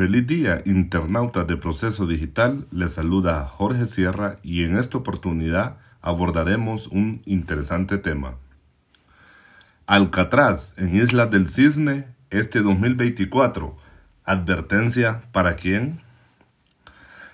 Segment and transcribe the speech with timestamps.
[0.00, 2.66] Feliz día, internautas de Proceso Digital.
[2.70, 8.36] Les saluda Jorge Sierra y en esta oportunidad abordaremos un interesante tema.
[9.84, 13.76] Alcatraz en Islas del Cisne este 2024.
[14.24, 16.00] Advertencia para quién?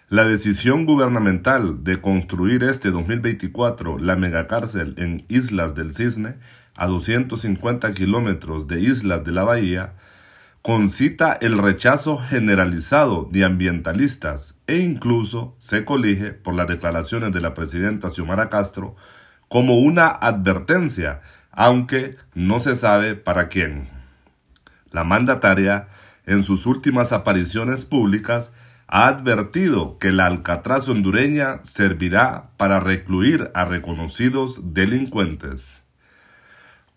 [0.09, 6.35] La decisión gubernamental de construir este 2024 la megacárcel en Islas del Cisne,
[6.75, 9.93] a 250 kilómetros de Islas de la Bahía,
[10.67, 17.55] concita el rechazo generalizado de ambientalistas e incluso se colige por las declaraciones de la
[17.55, 18.97] presidenta Xiomara Castro
[19.47, 21.21] como una advertencia,
[21.53, 23.89] aunque no se sabe para quién.
[24.91, 25.87] La mandataria,
[26.27, 28.53] en sus últimas apariciones públicas,
[28.89, 35.81] ha advertido que la Alcatraz hondureña servirá para recluir a reconocidos delincuentes.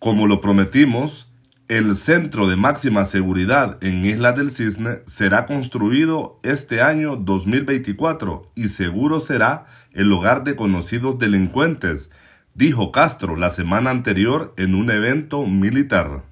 [0.00, 1.29] Como lo prometimos,
[1.70, 8.66] el centro de máxima seguridad en Isla del Cisne será construido este año 2024 y
[8.66, 12.10] seguro será el hogar de conocidos delincuentes,
[12.54, 16.24] dijo Castro la semana anterior en un evento militar.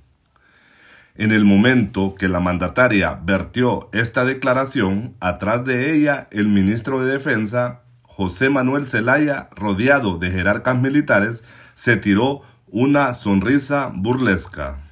[1.15, 7.13] En el momento que la mandataria vertió esta declaración, atrás de ella el ministro de
[7.13, 11.45] Defensa, José Manuel Zelaya, rodeado de jerarcas militares,
[11.77, 14.88] se tiró una sonrisa burlesca.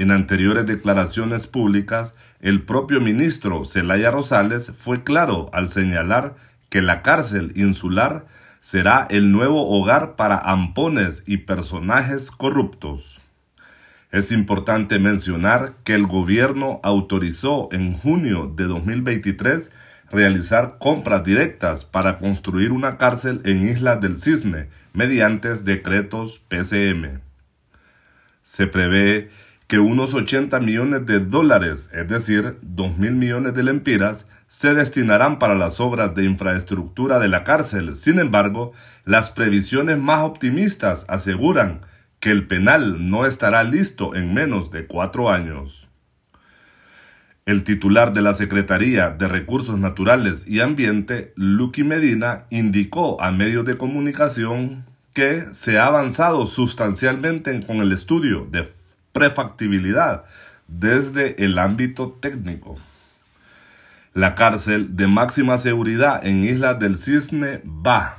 [0.00, 6.36] En anteriores declaraciones públicas, el propio ministro Celaya Rosales fue claro al señalar
[6.70, 8.24] que la cárcel insular
[8.62, 13.20] será el nuevo hogar para ampones y personajes corruptos.
[14.10, 19.70] Es importante mencionar que el gobierno autorizó en junio de 2023
[20.10, 27.20] realizar compras directas para construir una cárcel en Isla del Cisne mediante decretos PCM.
[28.42, 29.28] Se prevé
[29.70, 35.38] que unos 80 millones de dólares, es decir, 2 mil millones de lempiras, se destinarán
[35.38, 37.94] para las obras de infraestructura de la cárcel.
[37.94, 38.72] Sin embargo,
[39.04, 41.82] las previsiones más optimistas aseguran
[42.18, 45.88] que el penal no estará listo en menos de cuatro años.
[47.46, 53.64] El titular de la Secretaría de Recursos Naturales y Ambiente, Lucky Medina, indicó a medios
[53.64, 58.79] de comunicación que se ha avanzado sustancialmente con el estudio de
[59.12, 60.24] prefactibilidad
[60.68, 62.78] desde el ámbito técnico.
[64.14, 68.18] La cárcel de máxima seguridad en Isla del Cisne va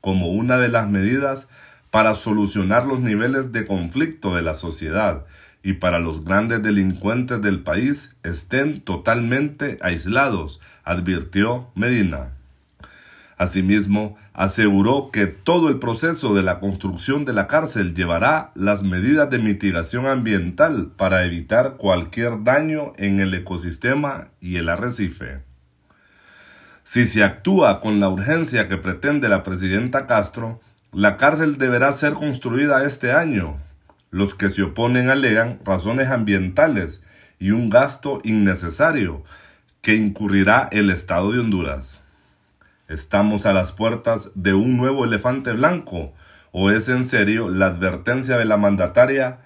[0.00, 1.48] como una de las medidas
[1.90, 5.26] para solucionar los niveles de conflicto de la sociedad
[5.62, 12.37] y para los grandes delincuentes del país estén totalmente aislados, advirtió Medina.
[13.38, 19.30] Asimismo, aseguró que todo el proceso de la construcción de la cárcel llevará las medidas
[19.30, 25.42] de mitigación ambiental para evitar cualquier daño en el ecosistema y el arrecife.
[26.82, 30.60] Si se actúa con la urgencia que pretende la presidenta Castro,
[30.92, 33.58] la cárcel deberá ser construida este año.
[34.10, 37.02] Los que se oponen alegan razones ambientales
[37.38, 39.22] y un gasto innecesario
[39.80, 42.02] que incurrirá el Estado de Honduras.
[42.88, 46.14] ¿Estamos a las puertas de un nuevo elefante blanco?
[46.52, 49.40] ¿O es en serio la advertencia de la mandataria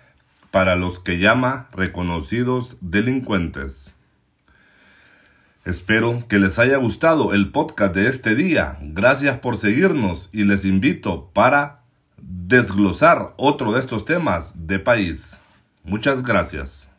[0.53, 3.97] para los que llama reconocidos delincuentes?
[5.65, 8.79] Espero que les haya gustado el podcast de este día.
[8.81, 11.81] Gracias por seguirnos y les invito para
[12.19, 15.41] desglosar otro de estos temas de país.
[15.83, 16.92] Muchas gracias.